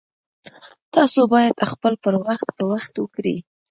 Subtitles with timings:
[0.93, 3.37] تاسو باید خپل پر وخت په وخت وکړئ